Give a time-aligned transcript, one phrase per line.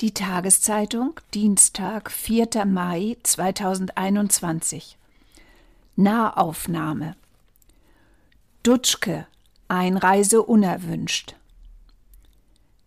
[0.00, 2.64] Die Tageszeitung, Dienstag, 4.
[2.64, 4.96] Mai 2021.
[5.94, 7.16] Nahaufnahme.
[8.62, 9.26] Dutschke,
[9.68, 11.36] Einreise unerwünscht.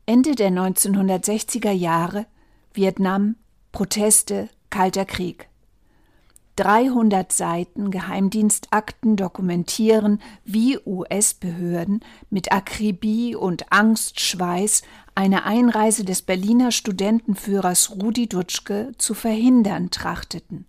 [0.08, 2.26] Ende der 1960er Jahre,
[2.74, 3.36] Vietnam,
[3.72, 5.48] Proteste, Kalter Krieg.
[6.56, 14.84] 300 Seiten Geheimdienstakten dokumentieren, wie US-Behörden mit Akribie und Angstschweiß
[15.16, 20.66] eine Einreise des Berliner Studentenführers Rudi Dutschke zu verhindern trachteten.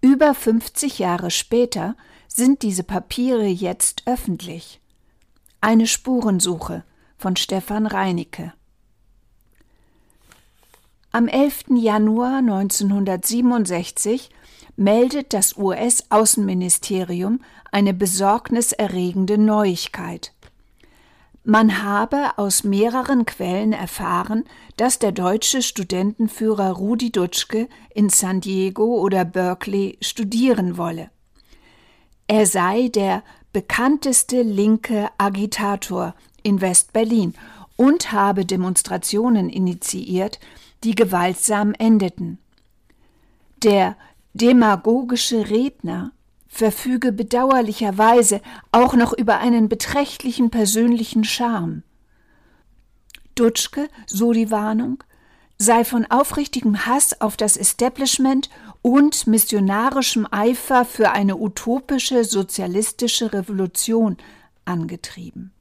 [0.00, 1.96] Über 50 Jahre später
[2.28, 4.80] sind diese Papiere jetzt öffentlich.
[5.60, 6.84] Eine Spurensuche
[7.16, 8.52] von Stefan Reinicke.
[11.12, 11.64] Am 11.
[11.76, 14.30] Januar 1967
[14.76, 17.40] meldet das US-Außenministerium
[17.70, 20.32] eine besorgniserregende Neuigkeit.
[21.44, 24.44] Man habe aus mehreren Quellen erfahren,
[24.76, 31.10] dass der deutsche Studentenführer Rudi Dutschke in San Diego oder Berkeley studieren wolle.
[32.28, 37.34] Er sei der bekannteste linke Agitator in West-Berlin
[37.76, 40.38] und habe Demonstrationen initiiert,
[40.84, 42.38] die gewaltsam endeten.
[43.64, 43.96] Der
[44.34, 46.12] demagogische Redner
[46.48, 48.40] verfüge bedauerlicherweise
[48.72, 51.82] auch noch über einen beträchtlichen persönlichen Charme.
[53.34, 55.02] Dutschke, so die Warnung,
[55.56, 58.50] sei von aufrichtigem Hass auf das Establishment
[58.82, 64.16] und missionarischem Eifer für eine utopische sozialistische Revolution
[64.64, 65.52] angetrieben.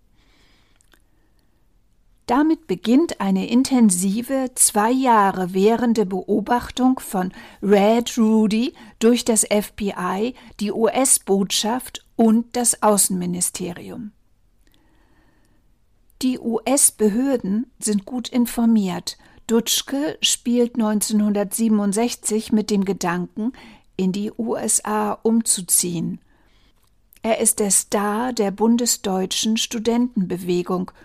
[2.32, 10.72] Damit beginnt eine intensive, zwei Jahre währende Beobachtung von Red Rudy durch das FBI, die
[10.72, 14.14] US-Botschaft und das Außenministerium.
[16.22, 19.18] Die US-Behörden sind gut informiert.
[19.48, 23.52] Dutschke spielt 1967 mit dem Gedanken,
[23.98, 26.22] in die USA umzuziehen.
[27.24, 30.92] Er ist der Star der bundesdeutschen Studentenbewegung–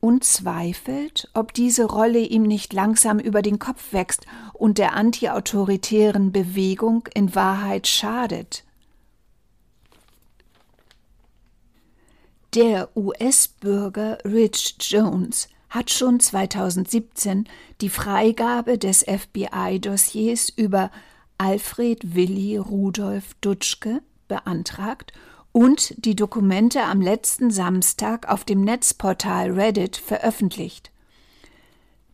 [0.00, 6.32] und zweifelt, ob diese Rolle ihm nicht langsam über den Kopf wächst und der antiautoritären
[6.32, 8.64] Bewegung in Wahrheit schadet.
[12.54, 17.46] Der US-Bürger Rich Jones hat schon 2017
[17.80, 20.90] die Freigabe des FBI-Dossiers über
[21.36, 25.12] Alfred Willi Rudolf Dutschke beantragt
[25.58, 30.92] und die Dokumente am letzten Samstag auf dem Netzportal Reddit veröffentlicht.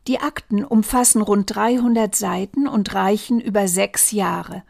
[0.07, 4.63] Die Akten umfassen rund 300 Seiten und reichen über sechs Jahre,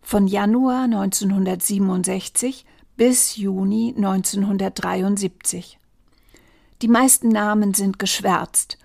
[0.00, 2.64] von Januar 1967
[2.96, 5.78] bis Juni 1973.
[6.80, 8.78] Die meisten Namen sind geschwärzt.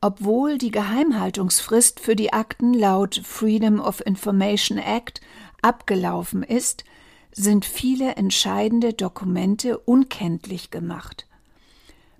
[0.00, 5.20] Obwohl die Geheimhaltungsfrist für die Akten laut Freedom of Information Act
[5.62, 6.82] abgelaufen ist,
[7.32, 11.26] sind viele entscheidende Dokumente unkenntlich gemacht.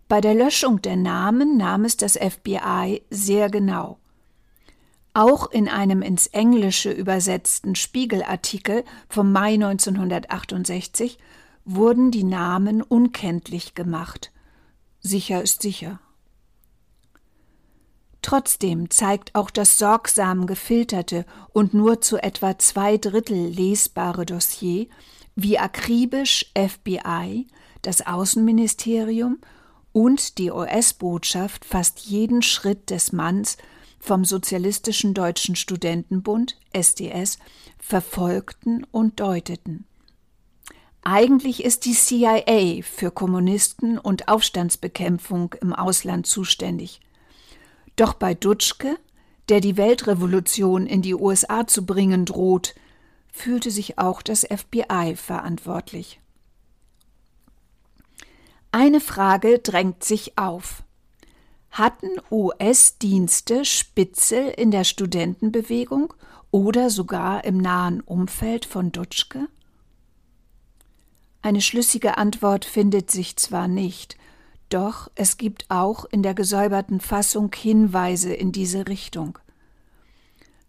[0.08, 3.98] Bei der Löschung der Namen nahm es das FBI sehr genau.
[5.14, 11.18] Auch in einem ins Englische übersetzten Spiegelartikel vom Mai 1968
[11.64, 14.32] wurden die Namen unkenntlich gemacht.
[15.00, 16.00] Sicher ist sicher.
[18.22, 24.86] Trotzdem zeigt auch das sorgsam gefilterte und nur zu etwa zwei Drittel lesbare Dossier,
[25.34, 27.48] wie akribisch FBI,
[27.82, 29.38] das Außenministerium
[29.92, 33.58] und die US-Botschaft fast jeden Schritt des Manns
[33.98, 37.38] vom Sozialistischen Deutschen Studentenbund SDS
[37.78, 39.84] verfolgten und deuteten.
[41.02, 47.00] Eigentlich ist die CIA für Kommunisten und Aufstandsbekämpfung im Ausland zuständig.
[47.96, 48.96] Doch bei Dutschke,
[49.48, 52.74] der die Weltrevolution in die USA zu bringen droht,
[53.30, 56.20] fühlte sich auch das FBI verantwortlich.
[58.70, 60.82] Eine Frage drängt sich auf.
[61.70, 66.14] Hatten US-Dienste Spitzel in der Studentenbewegung
[66.50, 69.48] oder sogar im nahen Umfeld von Dutschke?
[71.40, 74.16] Eine schlüssige Antwort findet sich zwar nicht,
[74.72, 79.38] doch es gibt auch in der gesäuberten Fassung Hinweise in diese Richtung.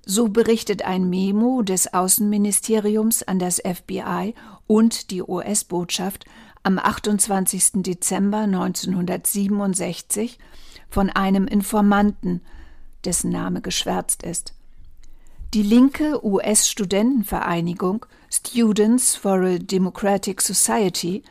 [0.06, 4.36] So berichtet ein Memo des Außenministeriums an das FBI
[4.68, 6.26] und die US-Botschaft
[6.64, 7.84] am 28.
[7.84, 10.40] Dezember 1967
[10.90, 12.42] von einem Informanten,
[13.06, 14.54] dessen Name geschwärzt ist.
[15.54, 21.24] Die linke US-Studentenvereinigung Students for a Democratic Society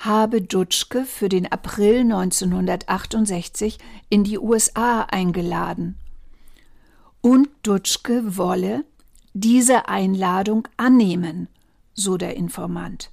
[0.00, 5.96] habe Dutschke für den April 1968 in die USA eingeladen.
[7.20, 8.84] Und Dutschke wolle
[9.34, 11.48] diese Einladung annehmen,
[11.94, 13.10] so der Informant.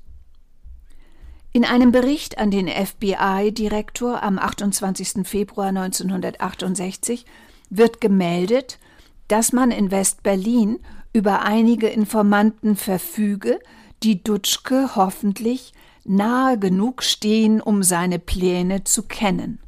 [1.52, 5.28] In einem Bericht an den FBI-Direktor am 28.
[5.28, 7.26] Februar 1968
[7.70, 8.80] wird gemeldet,
[9.28, 10.80] dass man in West-Berlin
[11.12, 13.60] über einige Informanten verfüge,
[14.04, 15.74] die Dutschke hoffentlich
[16.04, 19.60] nahe genug stehen, um seine Pläne zu kennen.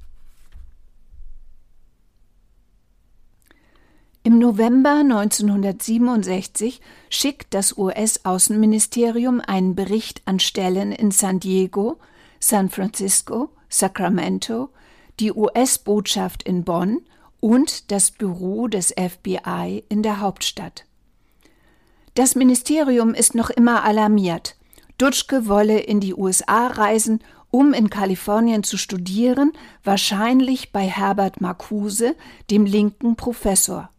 [4.24, 11.98] Im November 1967 schickt das US-Außenministerium einen Bericht an Stellen in San Diego,
[12.40, 14.70] San Francisco, Sacramento,
[15.20, 17.02] die US-Botschaft in Bonn
[17.40, 20.86] und das Büro des FBI in der Hauptstadt.
[22.16, 24.56] Das Ministerium ist noch immer alarmiert.
[24.98, 27.22] Dutschke wolle in die USA reisen,
[27.52, 29.54] um in Kalifornien zu studieren,
[29.84, 32.16] wahrscheinlich bei Herbert Marcuse,
[32.52, 33.90] dem linken Professor.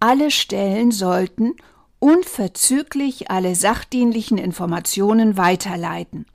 [0.00, 1.54] Alle Stellen sollten
[1.98, 6.26] unverzüglich alle sachdienlichen Informationen weiterleiten.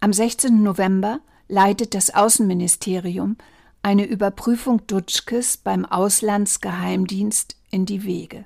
[0.00, 0.62] Am 16.
[0.62, 3.36] November leitet das Außenministerium
[3.82, 8.44] eine Überprüfung Dutschkes beim Auslandsgeheimdienst in die Wege.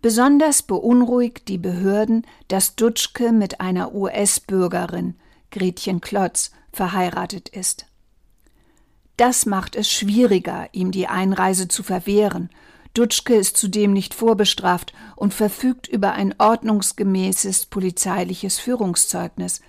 [0.00, 5.14] Besonders beunruhigt die Behörden, dass Dutschke mit einer US-Bürgerin,
[5.50, 7.86] Gretchen Klotz, verheiratet ist.
[9.16, 12.50] Das macht es schwieriger, ihm die Einreise zu verwehren.
[12.94, 19.60] Dutschke ist zudem nicht vorbestraft und verfügt über ein ordnungsgemäßes polizeiliches Führungszeugnis.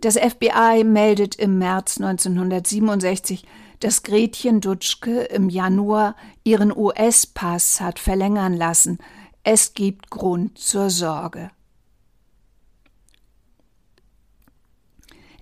[0.00, 3.46] Das FBI meldet im März 1967,
[3.80, 8.98] dass Gretchen Dutschke im Januar ihren US-Pass hat verlängern lassen.
[9.46, 11.50] Es gibt Grund zur Sorge.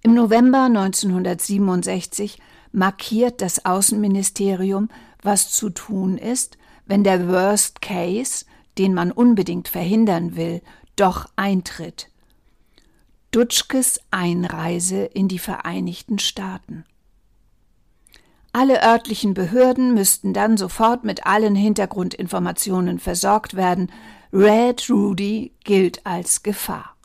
[0.02, 2.40] Im November 1967
[2.72, 4.88] markiert das Außenministerium,
[5.22, 8.44] was zu tun ist, wenn der Worst Case,
[8.76, 10.62] den man unbedingt verhindern will,
[10.96, 12.10] doch eintritt.
[13.30, 16.84] Dutschkes Einreise in die Vereinigten Staaten.
[18.52, 23.90] Alle örtlichen Behörden müssten dann sofort mit allen Hintergrundinformationen versorgt werden.
[24.32, 26.96] Red Rudy gilt als Gefahr.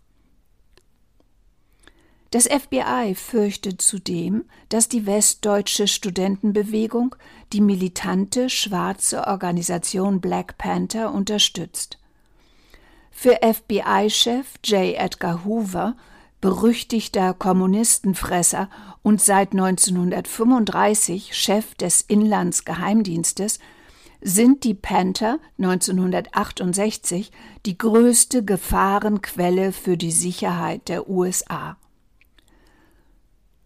[2.31, 7.15] Das FBI fürchtet zudem, dass die westdeutsche Studentenbewegung
[7.53, 11.97] die militante schwarze Organisation Black Panther unterstützt.
[13.11, 14.95] Für FBI-Chef J.
[14.95, 15.95] Edgar Hoover,
[16.41, 18.69] berüchtigter Kommunistenfresser
[19.01, 23.59] und seit 1935 Chef des Inlandsgeheimdienstes,
[24.21, 27.31] sind die Panther 1968
[27.65, 31.77] die größte Gefahrenquelle für die Sicherheit der USA.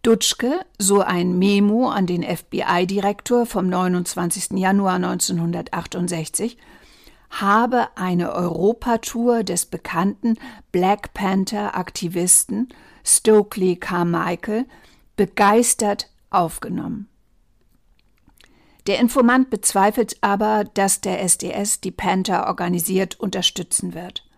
[0.02, 4.58] Dutschke, so ein Memo an den FBI-Direktor vom 29.
[4.58, 6.58] Januar 1968,
[7.40, 10.38] habe eine Europatour des bekannten
[10.70, 12.68] Black Panther-Aktivisten
[13.04, 14.66] Stokely Carmichael
[15.16, 17.08] begeistert aufgenommen.
[18.86, 24.28] Der Informant bezweifelt aber, dass der SDS die Panther organisiert unterstützen wird.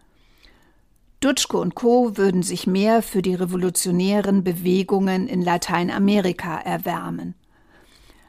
[1.20, 2.19] Dutschke und Co.
[2.19, 7.34] würden sich mehr für die revolutionären Bewegungen in Lateinamerika erwärmen.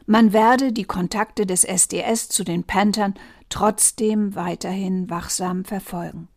[0.05, 3.15] Man werde die Kontakte des SDS zu den Panthern
[3.49, 6.27] trotzdem weiterhin wachsam verfolgen.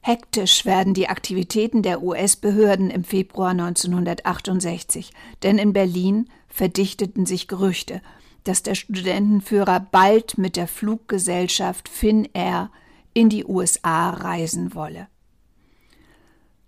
[0.00, 5.12] Hektisch werden die Aktivitäten der US-Behörden im Februar 1968,
[5.44, 8.02] denn in Berlin verdichteten sich Gerüchte,
[8.42, 12.70] dass der Studentenführer bald mit der Fluggesellschaft Finnair
[13.14, 15.06] in die USA reisen wolle.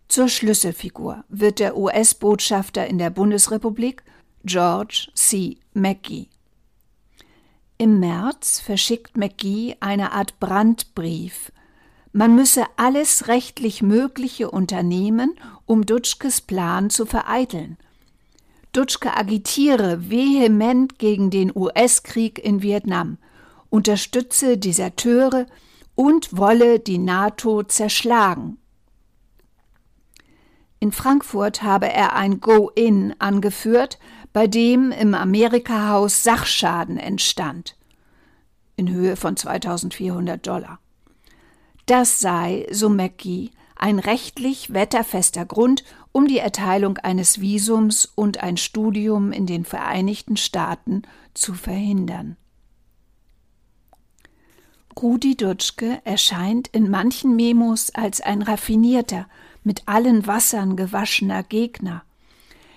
[0.06, 4.04] Zur Schlüsselfigur wird der US-Botschafter in der Bundesrepublik
[4.44, 5.56] George C.
[5.72, 6.28] McGee.
[7.84, 11.52] Im März verschickt McGee eine Art Brandbrief.
[12.14, 15.36] Man müsse alles rechtlich Mögliche unternehmen,
[15.66, 17.76] um Dutschkes Plan zu vereiteln.
[18.72, 23.18] Dutschke agitiere vehement gegen den US-Krieg in Vietnam,
[23.68, 25.44] unterstütze Deserteure,
[25.94, 28.56] und wolle die NATO zerschlagen.
[30.80, 33.98] In Frankfurt habe er ein Go-In angeführt,
[34.34, 37.76] bei dem im Amerika-Haus Sachschaden entstand,
[38.76, 40.80] in Höhe von 2400 Dollar.
[41.86, 48.56] Das sei, so McGee, ein rechtlich wetterfester Grund, um die Erteilung eines Visums und ein
[48.56, 51.02] Studium in den Vereinigten Staaten
[51.34, 52.36] zu verhindern.
[55.00, 59.28] Rudi Dutschke erscheint in manchen Memos als ein raffinierter,
[59.62, 62.02] mit allen Wassern gewaschener Gegner.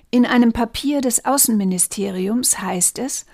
[0.09, 3.25] In einem Papier des Außenministeriums heißt es,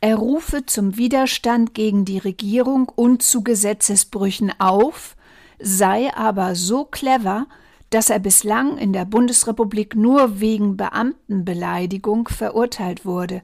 [0.00, 5.16] er rufe zum Widerstand gegen die Regierung und zu Gesetzesbrüchen auf,
[5.58, 7.46] sei aber so clever,
[7.90, 13.42] dass er bislang in der Bundesrepublik nur wegen Beamtenbeleidigung verurteilt wurde.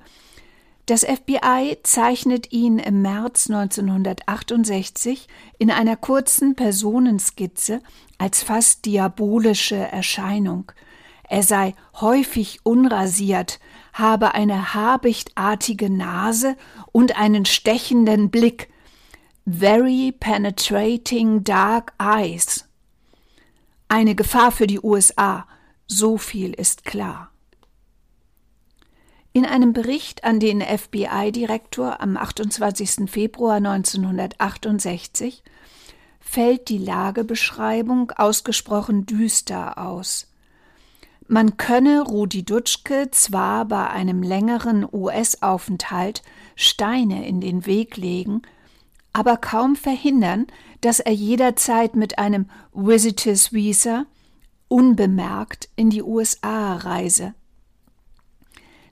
[0.87, 7.81] Das FBI zeichnet ihn im März 1968 in einer kurzen Personenskizze
[8.19, 10.73] als fast diabolische Erscheinung.
[11.33, 13.59] Er sei häufig unrasiert,
[13.95, 16.59] habe eine habichtartige Nase
[16.93, 18.69] und einen stechenden Blick.
[19.47, 22.69] Very penetrating dark eyes.
[23.89, 25.47] Eine Gefahr für die USA,
[25.87, 27.31] so viel ist klar.
[29.33, 33.11] In einem Bericht an den FBI-Direktor am 28.
[33.11, 35.43] Februar 1968
[36.21, 40.29] fällt die Lagebeschreibung ausgesprochen düster aus.
[41.33, 46.21] Man könne Rudi Dutschke zwar bei einem längeren US-Aufenthalt
[46.57, 48.43] Steine in den Weg legen,
[49.15, 50.47] aber kaum verhindern,
[50.83, 54.05] dass er jederzeit mit einem Visitors Visa
[54.69, 57.33] unbemerkt in die USA reise.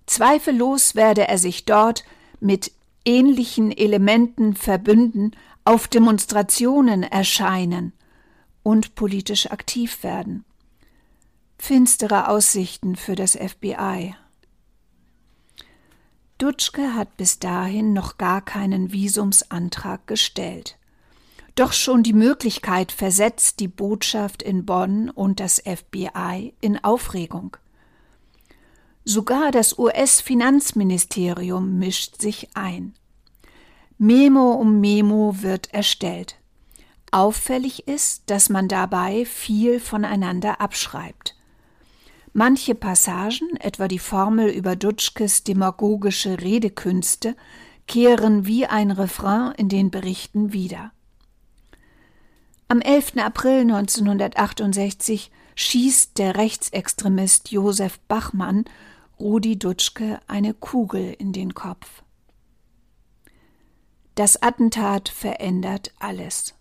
[0.06, 2.04] Zweifellos werde er sich dort
[2.40, 2.73] mit
[3.04, 5.32] ähnlichen Elementen verbünden,
[5.66, 7.92] auf Demonstrationen erscheinen
[8.62, 10.47] und politisch aktiv werden.
[11.62, 14.14] Finstere Aussichten für das FBI.
[16.38, 20.79] Dutschke hat bis dahin noch gar keinen Visumsantrag gestellt.
[21.55, 27.57] Doch schon die Möglichkeit versetzt die Botschaft in Bonn und das FBI in Aufregung.
[29.05, 32.95] Sogar das US-Finanzministerium mischt sich ein.
[33.99, 36.37] Memo um Memo wird erstellt.
[37.12, 41.37] Auffällig ist, dass man dabei viel voneinander abschreibt.
[42.32, 47.34] Manche Passagen, etwa die Formel über Dutschkes demagogische Redekünste,
[47.87, 50.92] kehren wie ein Refrain in den Berichten wieder.
[52.68, 53.16] Am 11.
[53.16, 58.64] April 1968 schießt der Rechtsextremist Josef Bachmann
[59.18, 62.04] Rudi Dutschke eine Kugel in den Kopf.
[64.14, 66.54] Das Attentat verändert alles.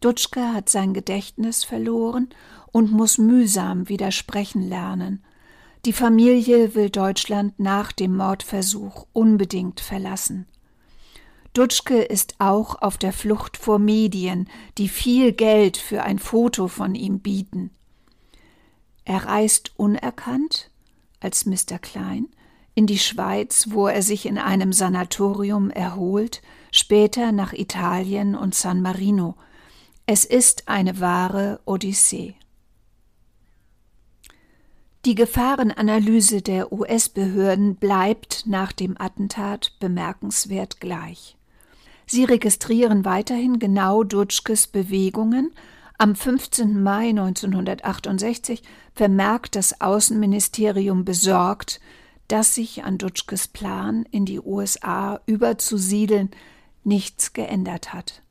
[0.00, 2.28] Dutschke hat sein Gedächtnis verloren
[2.72, 5.22] und muss mühsam widersprechen lernen.
[5.84, 10.46] Die Familie will Deutschland nach dem Mordversuch unbedingt verlassen.
[11.54, 14.48] Dutschke ist auch auf der Flucht vor Medien,
[14.78, 17.70] die viel Geld für ein Foto von ihm bieten.
[19.04, 20.70] Er reist unerkannt,
[21.20, 21.78] als Mr.
[21.80, 22.28] Klein,
[22.74, 28.80] in die Schweiz, wo er sich in einem Sanatorium erholt, später nach Italien und San
[28.80, 29.34] Marino.
[30.06, 32.34] Es ist eine wahre Odyssee.
[35.04, 41.36] Die Gefahrenanalyse der US-Behörden bleibt nach dem Attentat bemerkenswert gleich.
[42.06, 45.52] Sie registrieren weiterhin genau Dutschkes Bewegungen.
[45.98, 46.80] Am 15.
[46.80, 48.62] Mai 1968
[48.94, 51.80] vermerkt das Außenministerium besorgt,
[52.28, 56.30] dass sich an Dutschkes Plan, in die USA überzusiedeln,
[56.84, 58.22] nichts geändert hat.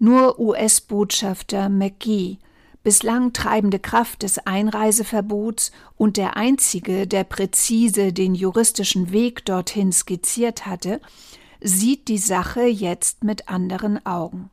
[0.00, 2.38] Nur US-Botschafter McGee
[2.86, 10.66] bislang treibende Kraft des Einreiseverbots und der einzige, der präzise den juristischen Weg dorthin skizziert
[10.66, 11.00] hatte,
[11.60, 14.50] sieht die Sache jetzt mit anderen Augen.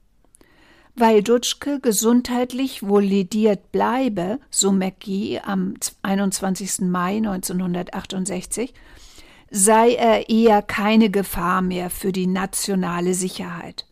[0.95, 6.79] Weil Dutschke gesundheitlich wohl lediert bleibe, so McGee am 21.
[6.89, 8.73] Mai 1968,
[9.51, 13.85] sei er eher keine Gefahr mehr für die nationale Sicherheit.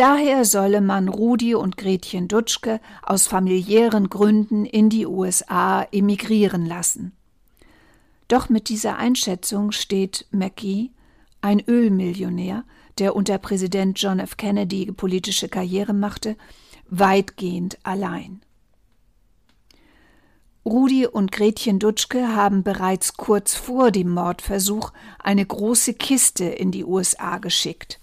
[0.00, 7.12] Daher solle man Rudi und Gretchen Dutschke aus familiären Gründen in die USA emigrieren lassen.
[8.26, 10.90] Doch mit dieser Einschätzung steht Mackie,
[11.42, 12.64] ein Ölmillionär,
[12.96, 14.38] der unter Präsident John F.
[14.38, 16.34] Kennedy politische Karriere machte,
[16.88, 18.40] weitgehend allein.
[20.64, 26.86] Rudi und Gretchen Dutschke haben bereits kurz vor dem Mordversuch eine große Kiste in die
[26.86, 27.99] USA geschickt.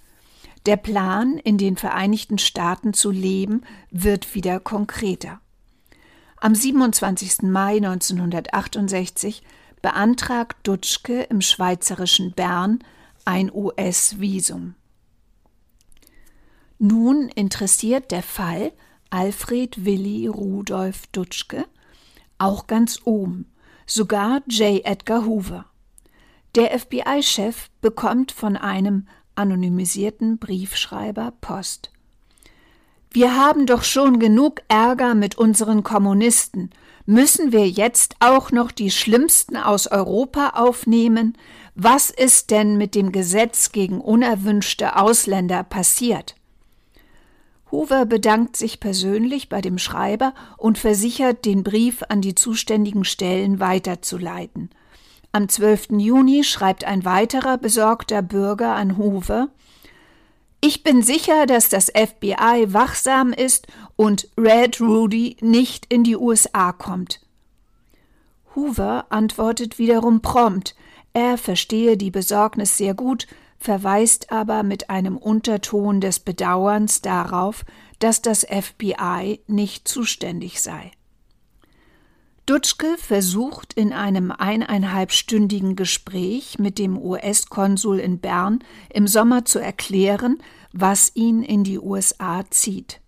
[0.67, 5.39] Der Plan, in den Vereinigten Staaten zu leben, wird wieder konkreter.
[6.41, 7.43] Am 27.
[7.43, 9.43] Mai 1968
[9.81, 12.79] beantragt Dutschke im schweizerischen Bern
[13.23, 14.75] ein US-Visum.
[16.79, 18.73] Nun interessiert der Fall
[19.09, 21.65] Alfred Willi Rudolf Dutschke
[22.39, 23.49] auch ganz oben,
[23.85, 24.85] sogar J.
[24.85, 25.65] Edgar Hoover.
[26.55, 29.07] Der FBI-Chef bekommt von einem
[29.37, 31.91] anonymisierten Briefschreiber Post.
[33.11, 36.71] Wir haben doch schon genug Ärger mit unseren Kommunisten.
[37.05, 41.37] Müssen wir jetzt auch noch die schlimmsten aus Europa aufnehmen?
[41.73, 46.35] Was ist denn mit dem Gesetz gegen unerwünschte Ausländer passiert?
[47.71, 53.59] Hoover bedankt sich persönlich bei dem Schreiber und versichert, den Brief an die zuständigen Stellen
[53.59, 54.69] weiterzuleiten.
[55.31, 55.89] Am 12.
[55.97, 59.49] Juni schreibt ein weiterer besorgter Bürger an Hoover
[60.61, 66.71] Ich bin sicher, dass das FBI wachsam ist und Red Rudy nicht in die USA
[66.71, 67.21] kommt.
[68.55, 70.75] Hoover antwortet wiederum prompt,
[71.13, 73.27] er verstehe die Besorgnis sehr gut,
[73.59, 77.65] verweist aber mit einem Unterton des Bedauerns darauf,
[77.99, 80.91] dass das FBI nicht zuständig sei.
[82.47, 90.41] Dutschke versucht in einem eineinhalbstündigen Gespräch mit dem US-Konsul in Bern im Sommer zu erklären,
[90.71, 93.01] was ihn in die USA zieht.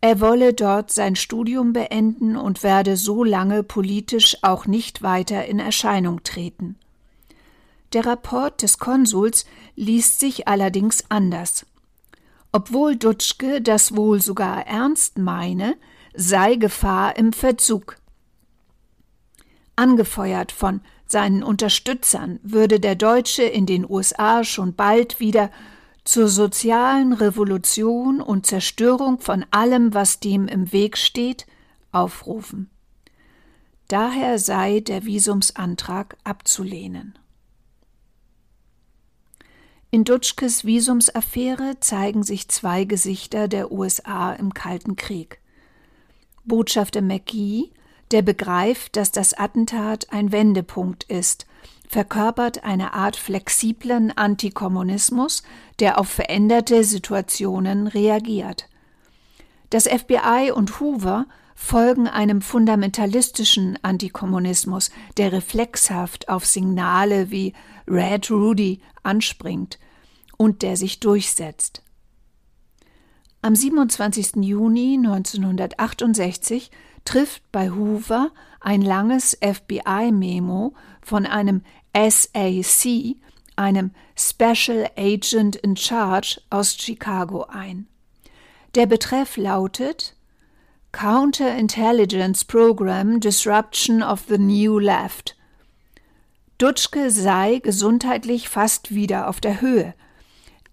[0.00, 5.58] Er wolle dort sein Studium beenden und werde so lange politisch auch nicht weiter in
[5.58, 6.76] Erscheinung treten.
[7.92, 9.44] Der Rapport des Konsuls
[9.76, 11.66] liest sich allerdings anders.
[12.52, 15.76] Obwohl Dutschke das wohl sogar ernst meine,
[16.14, 17.98] sei Gefahr im Verzug.
[19.76, 25.50] Angefeuert von seinen Unterstützern würde der Deutsche in den USA schon bald wieder
[26.04, 31.46] zur sozialen Revolution und Zerstörung von allem, was dem im Weg steht,
[31.92, 32.70] aufrufen.
[33.88, 37.18] Daher sei der Visumsantrag abzulehnen.
[39.90, 45.38] In Dutschkes Visumsaffäre zeigen sich zwei Gesichter der USA im Kalten Krieg.
[46.44, 47.70] Botschafter McGee,
[48.14, 51.46] der begreift, dass das Attentat ein Wendepunkt ist,
[51.88, 55.42] verkörpert eine Art flexiblen Antikommunismus,
[55.80, 58.68] der auf veränderte Situationen reagiert.
[59.70, 67.52] Das FBI und Hoover folgen einem fundamentalistischen Antikommunismus, der reflexhaft auf Signale wie
[67.88, 69.80] Red Rudy anspringt
[70.36, 71.83] und der sich durchsetzt.
[73.44, 74.36] Am 27.
[74.36, 76.70] Juni 1968
[77.04, 81.60] trifft bei Hoover ein langes FBI-Memo von einem
[81.94, 83.16] SAC,
[83.54, 87.86] einem Special Agent in Charge aus Chicago ein.
[88.76, 90.16] Der Betreff lautet
[90.92, 95.36] Counterintelligence Program Disruption of the New Left.
[96.56, 99.92] Dutschke sei gesundheitlich fast wieder auf der Höhe.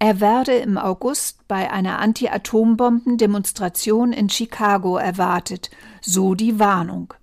[0.02, 7.14] Er werde im August bei einer Anti-Atombomben-Demonstration in Chicago erwartet, so die Warnung.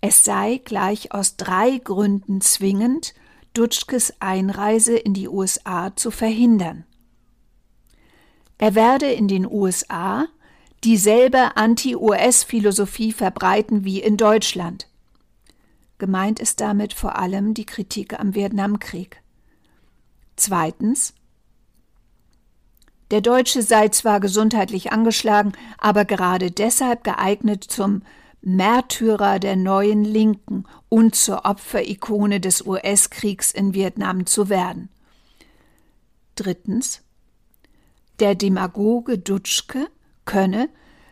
[0.00, 3.14] Es sei gleich aus drei Gründen zwingend,
[3.52, 6.84] Dutschkes Einreise in die USA zu verhindern.
[8.58, 10.28] Er werde in den USA
[10.84, 14.86] dieselbe Anti-US-Philosophie verbreiten wie in Deutschland.
[15.98, 19.20] Gemeint ist damit vor allem die Kritik am Vietnamkrieg.
[20.36, 21.12] Zweitens,
[23.10, 28.02] der Deutsche sei zwar gesundheitlich angeschlagen, aber gerade deshalb geeignet zum
[28.42, 34.88] Märtyrer der neuen Linken und zur Opferikone des US-Kriegs in Vietnam zu werden.
[36.36, 37.02] Drittens.
[38.18, 39.88] Der Demagoge Dutschke
[40.24, 40.68] könne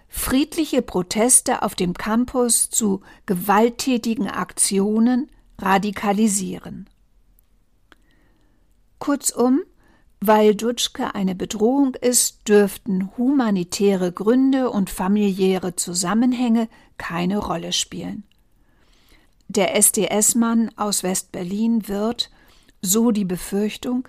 [0.08, 6.88] friedliche Proteste auf dem Campus zu gewalttätigen Aktionen radikalisieren.
[8.98, 9.60] Kurzum,
[10.20, 18.24] weil Dutschke eine Bedrohung ist, dürften humanitäre Gründe und familiäre Zusammenhänge keine Rolle spielen.
[19.48, 22.30] Der SDS-Mann aus West-Berlin wird,
[22.82, 24.08] so die Befürchtung,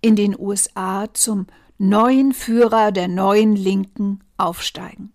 [0.00, 1.46] in den USA zum
[1.78, 5.12] neuen Führer der neuen Linken aufsteigen.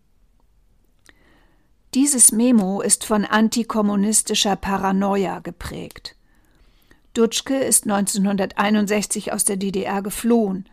[1.93, 6.15] Dieses Memo ist von antikommunistischer Paranoia geprägt.
[7.13, 10.67] Dutschke ist 1961 aus der DDR geflohen.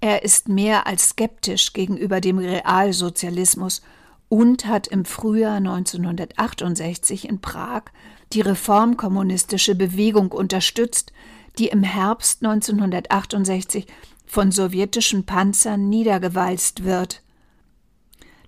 [0.00, 3.82] Er ist mehr als skeptisch gegenüber dem Realsozialismus
[4.28, 7.84] und hat im Frühjahr 1968 in Prag
[8.32, 11.12] die reformkommunistische Bewegung unterstützt,
[11.58, 13.86] die im Herbst 1968
[14.26, 17.22] von sowjetischen Panzern niedergewalzt wird.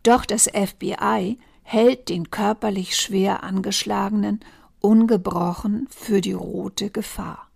[0.03, 4.41] Doch das FBI hält den körperlich schwer angeschlagenen
[4.85, 7.49] ungebrochen für die rote Gefahr.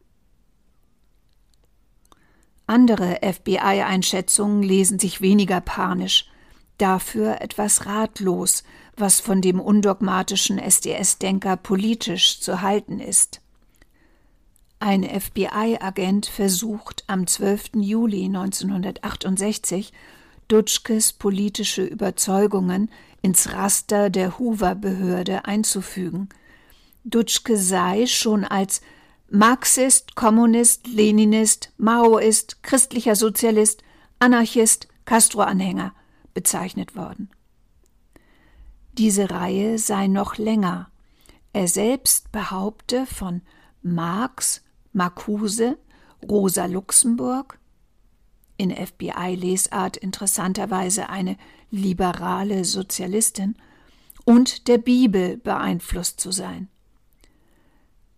[2.66, 6.30] Andere FBI-Einschätzungen lesen sich weniger panisch,
[6.78, 8.64] dafür etwas ratlos,
[8.96, 13.42] was von dem undogmatischen SDS-Denker politisch zu halten ist.
[14.78, 17.72] Ein FBI-Agent versucht am 12.
[17.74, 19.92] Juli 1968
[20.46, 26.30] Dutschkes politische Überzeugungen ins Raster der Hoover-Behörde einzufügen.
[27.10, 28.80] Dutschke sei schon als
[29.30, 33.82] Marxist, Kommunist, Leninist, Maoist, christlicher Sozialist,
[34.18, 35.94] Anarchist, Castro-Anhänger
[36.34, 37.30] bezeichnet worden.
[38.92, 40.90] Diese Reihe sei noch länger.
[41.52, 43.42] Er selbst behaupte von
[43.82, 45.78] Marx, Marcuse,
[46.28, 47.58] Rosa Luxemburg,
[48.56, 51.36] in FBI-Lesart interessanterweise eine
[51.70, 53.56] liberale Sozialistin,
[54.24, 56.68] und der Bibel beeinflusst zu sein.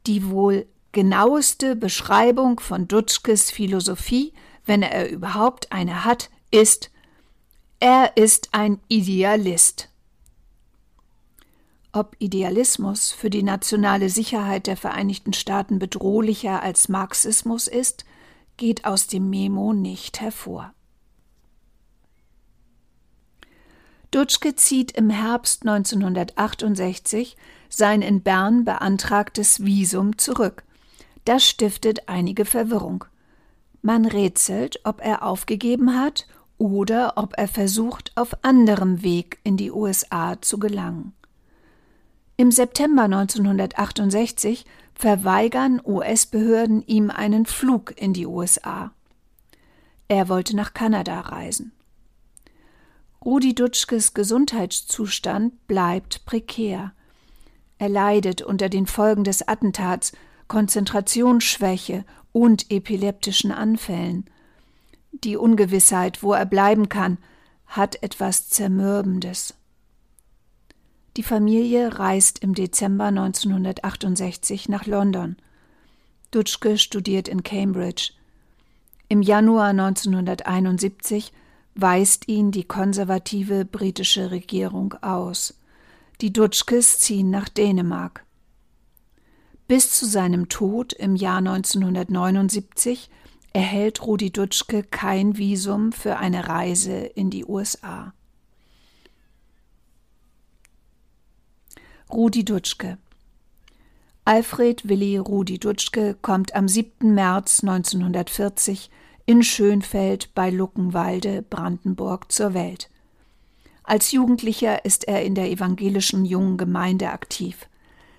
[0.07, 4.33] Die wohl genaueste Beschreibung von Dutschkes Philosophie,
[4.65, 6.91] wenn er überhaupt eine hat, ist,
[7.79, 9.89] er ist ein Idealist.
[11.93, 18.05] Ob Idealismus für die nationale Sicherheit der Vereinigten Staaten bedrohlicher als Marxismus ist,
[18.57, 20.73] geht aus dem Memo nicht hervor.
[24.11, 27.37] Dutschke zieht im Herbst 1968
[27.71, 30.65] sein in Bern beantragtes Visum zurück.
[31.25, 33.05] Das stiftet einige Verwirrung.
[33.81, 36.27] Man rätselt, ob er aufgegeben hat
[36.59, 41.15] oder ob er versucht, auf anderem Weg in die USA zu gelangen.
[42.37, 48.93] Im September 1968 verweigern US-Behörden ihm einen Flug in die USA.
[50.09, 51.73] Er wollte nach Kanada reisen.
[53.25, 56.93] Rudi Dutschkes Gesundheitszustand bleibt prekär.
[57.81, 60.13] Er leidet unter den Folgen des Attentats,
[60.49, 64.27] Konzentrationsschwäche und epileptischen Anfällen.
[65.13, 67.17] Die Ungewissheit, wo er bleiben kann,
[67.67, 69.55] hat etwas Zermürbendes.
[71.17, 75.37] Die Familie reist im Dezember 1968 nach London.
[76.33, 78.13] Dutschke studiert in Cambridge.
[79.09, 81.33] Im Januar 1971
[81.75, 85.55] weist ihn die konservative britische Regierung aus.
[86.21, 88.27] Die Dutschkes ziehen nach Dänemark.
[89.67, 93.09] Bis zu seinem Tod im Jahr 1979
[93.55, 98.13] erhält Rudi Dutschke kein Visum für eine Reise in die USA.
[102.13, 102.99] Rudi Dutschke
[104.27, 107.15] Alfred Willi Rudi Dutschke kommt am 7.
[107.15, 108.91] März 1940
[109.25, 112.91] in Schönfeld bei Luckenwalde, Brandenburg, zur Welt.
[113.91, 117.67] Als Jugendlicher ist er in der evangelischen Jungen Gemeinde aktiv.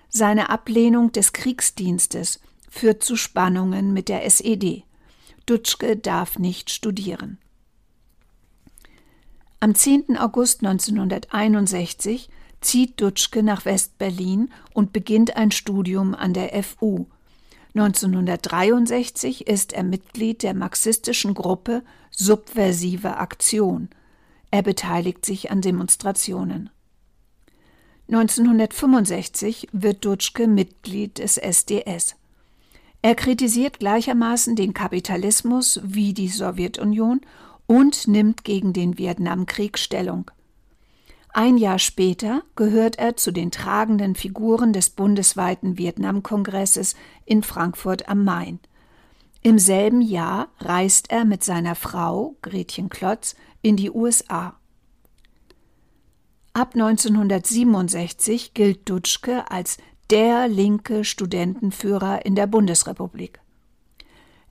[0.10, 4.84] Seine Ablehnung des Kriegsdienstes führt zu Spannungen mit der SED.
[5.46, 7.38] Dutschke darf nicht studieren.
[9.62, 10.18] Am 10.
[10.18, 12.28] August 1961
[12.60, 17.06] zieht Dutschke nach West-Berlin und beginnt ein Studium an der FU,
[17.74, 23.88] 1963 ist er Mitglied der marxistischen Gruppe Subversive Aktion.
[24.52, 26.70] Er beteiligt sich an Demonstrationen.
[28.10, 32.16] 1965 wird Dutschke Mitglied des SDS.
[33.02, 37.22] Er kritisiert gleichermaßen den Kapitalismus wie die Sowjetunion
[37.66, 40.30] und nimmt gegen den Vietnamkrieg Stellung.
[41.34, 48.26] Ein Jahr später gehört er zu den tragenden Figuren des bundesweiten Vietnamkongresses in Frankfurt am
[48.26, 48.60] Main.
[49.42, 54.56] Im selben Jahr reist er mit seiner Frau Gretchen Klotz in die USA.
[56.54, 59.78] Ab 1967 gilt Dutschke als
[60.10, 63.40] der linke Studentenführer in der Bundesrepublik.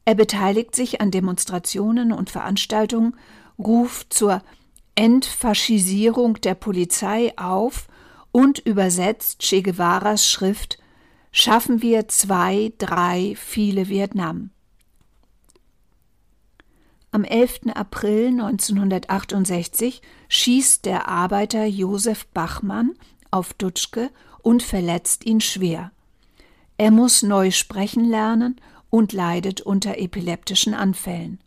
[0.07, 3.17] Er beteiligt sich an Demonstrationen und Veranstaltungen,
[3.59, 4.43] ruft zur
[4.95, 7.87] Entfaschisierung der Polizei auf
[8.33, 10.79] und übersetzt Che Guevaras Schrift
[11.33, 14.51] Schaffen wir zwei, drei, viele Vietnam.
[17.13, 17.75] Am 11.
[17.75, 22.93] April 1968 schießt der Arbeiter Josef Bachmann
[23.31, 24.11] auf Dutschke
[24.43, 25.91] und verletzt ihn schwer.
[26.79, 31.41] Er muss neu sprechen lernen und leidet unter epileptischen Anfällen.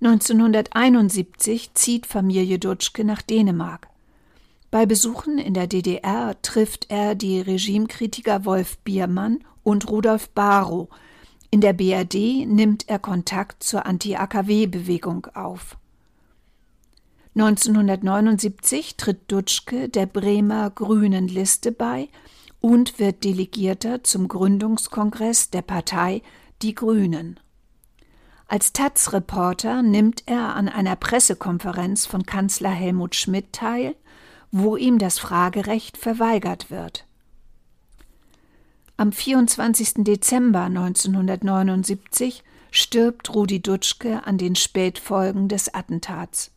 [0.00, 3.88] 1971 zieht Familie Dutschke nach Dänemark.
[4.70, 10.88] Bei Besuchen in der DDR trifft er die Regimekritiker Wolf Biermann und Rudolf Barrow.
[11.54, 15.76] In der BRD nimmt er Kontakt zur Anti-AKW-Bewegung auf.
[17.34, 22.08] 1979 tritt Dutschke der Bremer Grünen Liste bei
[22.62, 26.22] und wird Delegierter zum Gründungskongress der Partei
[26.62, 27.38] Die Grünen.
[28.48, 33.94] Als Taz-Reporter nimmt er an einer Pressekonferenz von Kanzler Helmut Schmidt teil,
[34.52, 37.06] wo ihm das Fragerecht verweigert wird.
[39.02, 40.04] Am 24.
[40.04, 46.52] Dezember 1979 stirbt Rudi Dutschke an den Spätfolgen des Attentats.